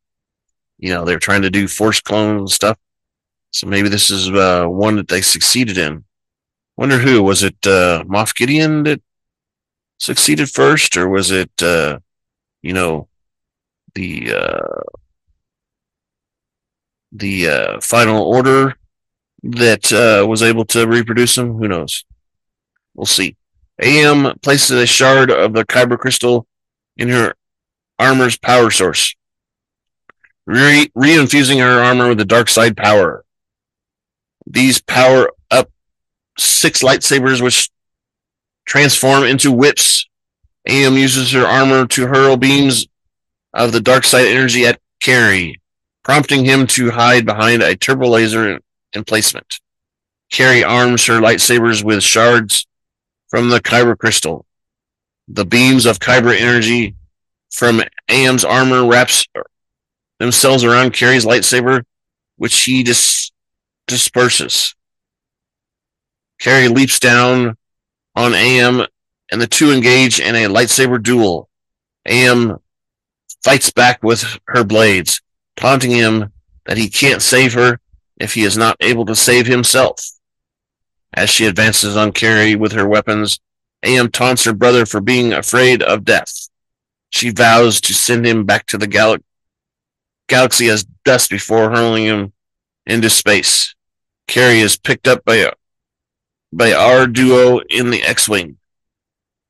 You 0.78 0.90
know, 0.90 1.04
they're 1.04 1.18
trying 1.18 1.42
to 1.42 1.50
do 1.50 1.68
force 1.68 2.00
clone 2.00 2.46
stuff. 2.48 2.78
So 3.50 3.66
maybe 3.66 3.88
this 3.88 4.10
is 4.10 4.28
uh, 4.28 4.66
one 4.66 4.96
that 4.96 5.08
they 5.08 5.22
succeeded 5.22 5.78
in. 5.78 6.04
Wonder 6.76 6.98
who 6.98 7.22
was 7.22 7.42
it? 7.42 7.56
Uh, 7.64 8.04
Moff 8.04 8.36
Gideon 8.36 8.82
that 8.82 9.00
succeeded 9.98 10.50
first, 10.50 10.96
or 10.98 11.08
was 11.08 11.30
it, 11.30 11.50
uh, 11.62 11.98
you 12.60 12.74
know, 12.74 13.08
the 13.94 14.34
uh, 14.34 14.82
the 17.18 17.48
uh, 17.48 17.80
Final 17.80 18.22
Order 18.22 18.74
that 19.42 19.92
uh, 19.92 20.26
was 20.26 20.42
able 20.42 20.64
to 20.66 20.86
reproduce 20.86 21.34
them? 21.34 21.56
Who 21.56 21.68
knows? 21.68 22.04
We'll 22.94 23.06
see. 23.06 23.36
AM 23.80 24.38
places 24.40 24.70
a 24.70 24.86
shard 24.86 25.30
of 25.30 25.52
the 25.52 25.64
kyber 25.64 25.98
crystal 25.98 26.46
in 26.96 27.08
her 27.08 27.34
armor's 27.98 28.38
power 28.38 28.70
source, 28.70 29.14
re- 30.46 30.90
reinfusing 30.96 31.60
her 31.60 31.82
armor 31.82 32.08
with 32.08 32.18
the 32.18 32.24
dark 32.24 32.48
side 32.48 32.76
power. 32.76 33.24
These 34.46 34.80
power 34.80 35.30
up 35.50 35.70
six 36.38 36.82
lightsabers, 36.82 37.42
which 37.42 37.70
transform 38.64 39.24
into 39.24 39.52
whips. 39.52 40.08
AM 40.68 40.94
uses 40.94 41.32
her 41.32 41.46
armor 41.46 41.86
to 41.86 42.06
hurl 42.06 42.36
beams 42.36 42.86
of 43.52 43.72
the 43.72 43.80
dark 43.80 44.04
side 44.04 44.26
energy 44.26 44.66
at 44.66 44.80
Karre, 45.02 45.54
prompting 46.06 46.44
him 46.44 46.68
to 46.68 46.92
hide 46.92 47.26
behind 47.26 47.60
a 47.60 47.74
turbo 47.74 48.06
laser 48.06 48.60
emplacement. 48.94 49.58
Karre 50.32 50.64
arms 50.64 51.04
her 51.06 51.14
lightsabers 51.14 51.82
with 51.82 52.00
shards 52.00 52.68
from 53.28 53.48
the 53.48 53.58
Kyber 53.58 53.98
crystal. 53.98 54.46
The 55.26 55.44
beams 55.44 55.84
of 55.84 55.98
Kyber 55.98 56.40
energy 56.40 56.94
from 57.50 57.82
AM's 58.08 58.44
armor 58.44 58.86
wraps 58.86 59.26
themselves 60.20 60.62
around 60.62 60.92
Karre's 60.92 61.24
lightsaber, 61.24 61.82
which 62.36 62.56
he 62.62 62.84
dis- 62.84 63.32
disperses. 63.88 64.76
Karre 66.40 66.72
leaps 66.72 67.00
down 67.00 67.56
on 68.14 68.32
AM, 68.32 68.86
and 69.32 69.40
the 69.40 69.48
two 69.48 69.72
engage 69.72 70.20
in 70.20 70.36
a 70.36 70.44
lightsaber 70.44 71.02
duel. 71.02 71.48
AM 72.06 72.58
fights 73.42 73.72
back 73.72 74.04
with 74.04 74.38
her 74.46 74.62
blades, 74.62 75.20
taunting 75.56 75.90
him 75.90 76.32
that 76.66 76.76
he 76.76 76.88
can't 76.88 77.22
save 77.22 77.54
her 77.54 77.80
if 78.18 78.34
he 78.34 78.44
is 78.44 78.56
not 78.56 78.76
able 78.80 79.04
to 79.06 79.16
save 79.16 79.46
himself. 79.46 80.00
As 81.14 81.30
she 81.30 81.46
advances 81.46 81.96
on 81.96 82.12
Karre 82.12 82.56
with 82.56 82.72
her 82.72 82.86
weapons, 82.86 83.40
AM 83.82 84.10
taunts 84.10 84.44
her 84.44 84.52
brother 84.52 84.84
for 84.86 85.00
being 85.00 85.32
afraid 85.32 85.82
of 85.82 86.04
death. 86.04 86.48
She 87.10 87.30
vows 87.30 87.80
to 87.82 87.94
send 87.94 88.26
him 88.26 88.44
back 88.44 88.66
to 88.66 88.78
the 88.78 88.86
gal- 88.86 89.18
galaxy 90.28 90.68
as 90.68 90.84
dust 91.04 91.30
before 91.30 91.70
hurling 91.70 92.04
him 92.04 92.32
into 92.84 93.08
space. 93.08 93.74
Karre 94.28 94.60
is 94.60 94.76
picked 94.76 95.08
up 95.08 95.24
by 95.24 95.52
by 96.52 96.72
R-Duo 96.72 97.60
in 97.68 97.90
the 97.90 98.02
X-wing. 98.02 98.56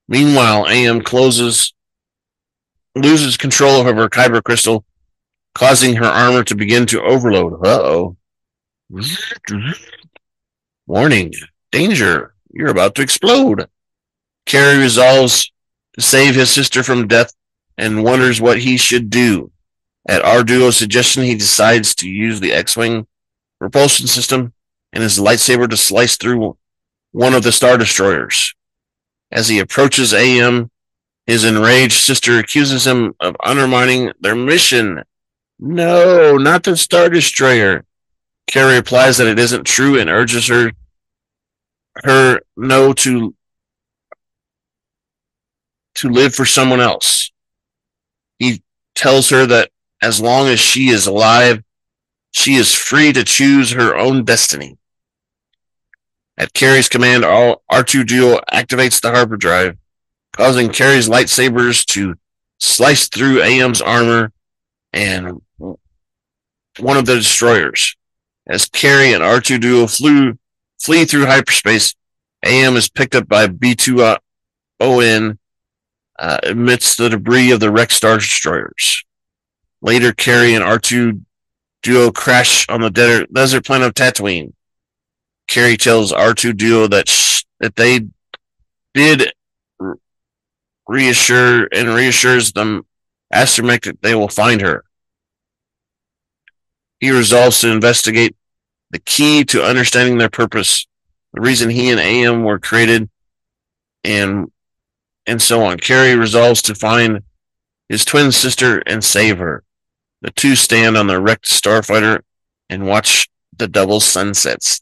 Meanwhile, 0.09 0.66
AM 0.68 1.02
closes 1.02 1.72
loses 2.94 3.37
control 3.37 3.87
of 3.87 3.96
her 3.96 4.09
kyber 4.09 4.42
crystal, 4.42 4.85
causing 5.57 5.97
her 5.97 6.05
armor 6.05 6.45
to 6.45 6.55
begin 6.55 6.85
to 6.85 7.03
overload. 7.03 7.55
Uh 7.66 7.81
oh. 7.81 8.16
Warning, 10.87 11.33
danger, 11.73 12.35
you're 12.53 12.69
about 12.69 12.95
to 12.97 13.03
explode. 13.03 13.66
Karre 14.45 14.79
resolves 14.79 15.51
to 15.95 16.03
save 16.03 16.35
his 16.35 16.51
sister 16.51 16.83
from 16.83 17.09
death 17.09 17.33
and 17.79 18.05
wonders 18.05 18.38
what 18.38 18.59
he 18.59 18.77
should 18.77 19.09
do. 19.09 19.51
At 20.07 20.23
R-Duo's 20.23 20.77
suggestion, 20.77 21.25
he 21.25 21.35
decides 21.35 21.95
to 21.97 22.09
use 22.09 22.38
the 22.38 22.53
X-Wing 22.53 23.07
propulsion 23.59 24.07
system 24.07 24.53
and 24.92 25.03
his 25.03 25.19
lightsaber 25.19 25.69
to 25.71 25.77
slice 25.77 26.19
through 26.19 26.57
one 27.12 27.33
of 27.33 27.42
the 27.42 27.51
Star 27.51 27.79
Destroyers. 27.79 28.55
As 29.33 29.49
he 29.49 29.59
approaches 29.59 30.12
AM, 30.12 30.71
his 31.27 31.45
enraged 31.45 31.95
sister 31.95 32.38
accuses 32.38 32.87
him 32.87 33.14
of 33.21 33.37
undermining 33.42 34.12
their 34.21 34.37
mission. 34.37 35.03
No, 35.59 36.37
not 36.37 36.64
the 36.64 36.77
Star 36.77 37.09
Destroyer. 37.09 37.85
Karre 38.47 38.77
replies 38.77 39.16
that 39.19 39.27
it 39.27 39.38
isn't 39.38 39.64
true 39.64 39.99
and 39.99 40.09
urges 40.11 40.47
her 40.49 40.73
her 42.05 42.40
no 42.57 42.92
to 42.92 43.35
to 45.95 46.09
live 46.11 46.35
for 46.35 46.45
someone 46.45 46.81
else. 46.81 47.33
He 48.38 48.62
tells 48.95 49.31
her 49.31 49.47
that 49.47 49.71
as 50.03 50.21
long 50.21 50.49
as 50.49 50.61
she 50.61 50.88
is 50.88 51.07
alive, 51.07 51.62
she 52.33 52.55
is 52.57 52.75
free 52.75 53.14
to 53.14 53.25
choose 53.25 53.73
her 53.73 53.97
own 53.97 54.25
destiny. 54.25 54.77
At 56.37 56.53
Karre's 56.53 56.90
command, 56.90 57.25
R2 57.25 58.07
Duo 58.07 58.40
activates 58.53 59.01
the 59.01 59.11
hyperdrive, 59.11 59.79
causing 60.35 60.69
Karre's 60.69 61.09
lightsabers 61.09 61.87
to 61.87 62.14
slice 62.61 63.09
through 63.09 63.40
AM's 63.40 63.81
armor 63.81 64.33
and 64.92 65.40
one 66.78 66.96
of 66.96 67.06
the 67.06 67.16
destroyers. 67.16 67.96
As 68.46 68.66
Karre 68.66 69.14
and 69.14 69.22
R2 69.22 69.60
Duo 69.60 69.86
flew, 69.86 70.38
flee 70.80 71.04
through 71.04 71.26
hyperspace, 71.26 71.94
AM 72.44 72.76
is 72.76 72.88
picked 72.88 73.14
up 73.14 73.28
by 73.28 73.46
B2ON 73.48 75.38
uh, 76.18 76.38
amidst 76.44 76.98
the 76.98 77.08
debris 77.08 77.50
of 77.50 77.60
the 77.60 77.70
wrecked 77.70 77.92
Star 77.92 78.16
Destroyers. 78.16 79.04
Later, 79.82 80.12
Karre 80.12 80.54
and 80.54 80.64
R2 80.64 81.22
Duo 81.82 82.10
crash 82.10 82.68
on 82.68 82.80
the 82.80 82.90
desert, 82.90 83.32
desert 83.32 83.64
planet 83.64 83.88
of 83.88 83.94
Tatooine. 83.94 84.52
Karre 85.48 85.76
tells 85.76 86.12
R2 86.12 86.56
Duo 86.56 86.88
that 86.88 87.08
sh- 87.08 87.44
that 87.60 87.76
they 87.76 88.00
did 88.94 89.32
reassure 90.88 91.68
and 91.72 91.88
reassures 91.88 92.52
them 92.52 92.86
Astromech 93.32 93.84
that 93.84 94.02
they 94.02 94.14
will 94.14 94.28
find 94.28 94.60
her. 94.60 94.84
He 97.00 97.11
resolves 97.11 97.61
to 97.61 97.70
investigate 97.70 98.37
the 98.90 98.98
key 98.98 99.44
to 99.46 99.64
understanding 99.64 100.18
their 100.18 100.30
purpose, 100.30 100.87
the 101.32 101.40
reason 101.40 101.70
he 101.70 101.90
and 101.90 102.00
AM 102.00 102.44
were 102.44 102.59
created, 102.59 103.11
and 104.04 104.50
and 105.26 105.42
so 105.42 105.64
on. 105.64 105.78
Karre 105.78 106.18
resolves 106.18 106.62
to 106.62 106.74
find 106.74 107.22
his 107.88 108.04
twin 108.04 108.32
sister 108.32 108.78
and 108.87 109.02
save 109.02 109.38
her. 109.38 109.64
The 110.22 110.30
two 110.30 110.56
stand 110.56 110.96
on 110.96 111.09
the 111.09 111.20
wrecked 111.20 111.46
starfighter 111.46 112.20
and 112.70 112.87
watch 112.87 113.28
the 113.56 113.68
double 113.68 114.00
sunsets. 114.00 114.80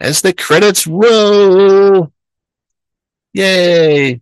As 0.00 0.22
the 0.22 0.32
credits 0.32 0.86
roll. 0.86 2.12
Yay. 3.32 4.20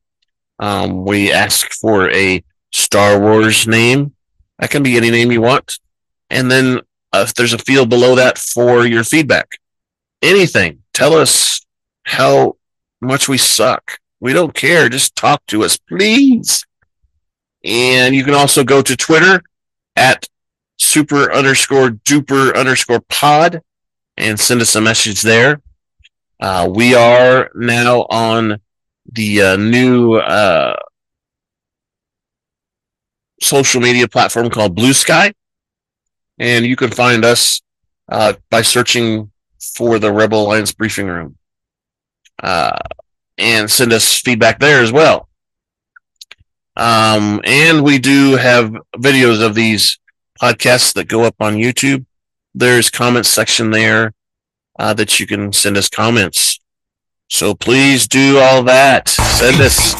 Um, 0.59 1.03
we 1.03 1.31
ask 1.31 1.71
for 1.71 2.11
a 2.11 2.43
Star 2.71 3.19
Wars 3.19 3.67
name. 3.67 4.13
That 4.59 4.69
can 4.69 4.83
be 4.83 4.97
any 4.97 5.11
name 5.11 5.31
you 5.31 5.41
want. 5.41 5.79
And 6.29 6.49
then 6.49 6.79
uh, 7.13 7.25
if 7.27 7.33
there's 7.33 7.53
a 7.53 7.57
field 7.57 7.89
below 7.89 8.15
that 8.15 8.37
for 8.37 8.85
your 8.85 9.03
feedback, 9.03 9.47
anything, 10.21 10.83
tell 10.93 11.13
us 11.13 11.65
how 12.03 12.57
much 13.01 13.27
we 13.27 13.37
suck. 13.37 13.99
We 14.19 14.33
don't 14.33 14.53
care. 14.53 14.87
Just 14.87 15.15
talk 15.15 15.45
to 15.47 15.63
us, 15.63 15.77
please. 15.77 16.65
And 17.63 18.15
you 18.15 18.23
can 18.23 18.33
also 18.33 18.63
go 18.63 18.81
to 18.81 18.95
Twitter 18.95 19.41
at 19.95 20.27
super 20.77 21.31
underscore 21.31 21.89
duper 21.89 22.55
underscore 22.55 23.01
pod 23.09 23.61
and 24.17 24.39
send 24.39 24.61
us 24.61 24.75
a 24.75 24.81
message 24.81 25.21
there. 25.21 25.61
Uh, 26.39 26.69
we 26.73 26.95
are 26.95 27.51
now 27.53 28.01
on 28.09 28.59
the 29.11 29.41
uh, 29.41 29.57
new 29.57 30.15
uh, 30.15 30.75
social 33.41 33.81
media 33.81 34.07
platform 34.07 34.49
called 34.49 34.75
Bluesky. 34.75 35.33
And 36.39 36.65
you 36.65 36.75
can 36.75 36.91
find 36.91 37.25
us 37.25 37.61
uh, 38.09 38.33
by 38.49 38.61
searching 38.61 39.31
for 39.75 39.99
the 39.99 40.11
Rebel 40.11 40.45
Alliance 40.45 40.71
Briefing 40.71 41.07
Room 41.07 41.37
uh, 42.41 42.77
and 43.37 43.69
send 43.69 43.93
us 43.93 44.19
feedback 44.19 44.59
there 44.59 44.81
as 44.81 44.91
well. 44.91 45.27
Um, 46.75 47.41
and 47.43 47.83
we 47.83 47.99
do 47.99 48.37
have 48.37 48.73
videos 48.95 49.45
of 49.45 49.55
these 49.55 49.99
podcasts 50.41 50.93
that 50.93 51.07
go 51.07 51.23
up 51.23 51.35
on 51.39 51.55
YouTube. 51.55 52.05
There's 52.55 52.89
comments 52.89 53.29
section 53.29 53.71
there 53.71 54.13
uh, 54.79 54.93
that 54.95 55.19
you 55.19 55.27
can 55.27 55.53
send 55.53 55.77
us 55.77 55.89
comments. 55.89 56.59
So 57.29 57.53
please 57.53 58.07
do 58.07 58.39
all 58.39 58.63
that. 58.63 59.07
Send 59.09 59.61
us 59.61 59.93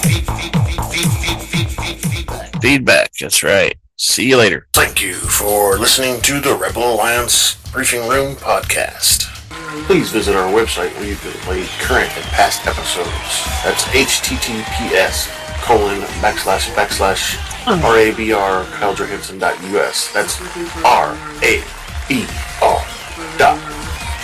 feedback. 2.62 3.12
That's 3.20 3.44
right. 3.44 3.76
See 3.98 4.30
you 4.30 4.38
later. 4.38 4.68
Thank 4.74 5.02
you 5.02 5.14
for 5.14 5.78
listening 5.78 6.22
to 6.22 6.40
the 6.40 6.56
Rebel 6.56 6.96
Alliance 6.96 7.56
Briefing 7.72 8.08
Room 8.08 8.36
podcast. 8.36 9.28
Please 9.86 10.12
visit 10.12 10.36
our 10.36 10.52
website 10.52 10.94
where 10.96 11.06
you 11.06 11.16
can 11.16 11.32
play 11.42 11.66
current 11.80 12.10
and 12.16 12.26
past 12.28 12.66
episodes. 12.68 13.08
That's 13.64 13.84
https 13.86 15.30
colon 15.62 16.02
backslash 16.22 16.70
backslash 16.74 17.36
rabr 17.66 18.64
kailejohansen.us. 18.66 20.14
That's 20.14 20.42
R 20.84 21.18
A 21.44 21.64
B 22.08 22.26
R 22.62 22.86
dot 23.38 23.60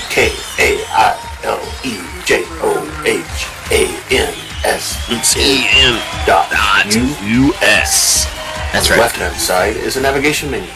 K 0.10 0.32
A 0.60 0.84
I 0.89 1.39
L 1.43 1.62
E 1.84 2.00
J 2.26 2.43
O 2.62 3.04
H 3.06 3.47
A 3.71 4.15
N 4.15 4.47
S 4.65 4.98
E 5.38 5.67
N 5.72 6.00
dot 6.26 6.50
U.S. 6.93 8.26
That's 8.74 8.88
the 8.88 8.93
right. 8.96 9.02
left-hand 9.02 9.36
side 9.36 9.76
is 9.78 9.98
a 9.98 10.02
navigation 10.02 10.52
menu. 10.52 10.67
You 10.67 10.74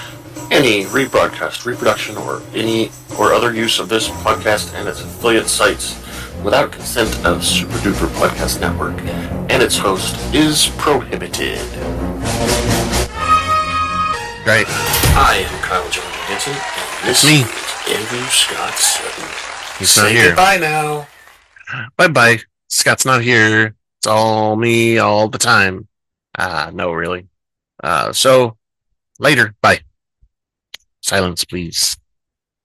Any 0.50 0.84
rebroadcast, 0.86 1.66
reproduction, 1.66 2.16
or 2.16 2.40
any 2.54 2.90
or 3.18 3.34
other 3.34 3.52
use 3.52 3.78
of 3.78 3.90
this 3.90 4.08
podcast 4.08 4.72
and 4.74 4.88
its 4.88 5.02
affiliate 5.02 5.48
sites 5.48 5.94
without 6.42 6.72
consent 6.72 7.14
of 7.26 7.44
Super 7.44 7.76
Duper 7.84 8.08
Podcast 8.18 8.62
Network 8.62 8.98
and 9.50 9.62
its 9.62 9.76
host 9.76 10.16
is 10.34 10.68
prohibited. 10.78 11.58
Right. 14.46 14.64
I 15.18 15.44
am 15.46 15.60
Kyle 15.62 15.86
John 15.90 16.04
Hansen, 16.28 16.54
and 16.54 17.08
this 17.10 17.24
Me. 17.26 17.42
is 17.42 17.94
Andrew 17.94 18.26
Scott 18.30 18.72
Sutton. 18.78 19.28
He's 19.78 19.90
Say 19.90 20.02
not 20.02 20.12
here. 20.12 20.26
goodbye 20.28 20.56
now. 20.56 21.06
Bye 21.96 22.08
bye. 22.08 22.38
Scott's 22.68 23.04
not 23.04 23.22
here. 23.22 23.76
It's 23.98 24.06
all 24.06 24.56
me 24.56 24.98
all 24.98 25.28
the 25.28 25.38
time. 25.38 25.88
Uh, 26.38 26.70
no, 26.74 26.92
really. 26.92 27.26
Uh, 27.82 28.12
so 28.12 28.56
later. 29.18 29.54
Bye. 29.60 29.80
Silence, 31.00 31.44
please. 31.44 31.96